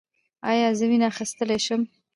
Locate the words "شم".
1.65-1.81